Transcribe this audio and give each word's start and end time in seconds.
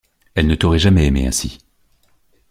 Elle 0.33 0.47
ne 0.47 0.55
t’aurait 0.55 0.79
jamais 0.79 1.05
aimée 1.05 1.27
ainsi! 1.27 1.59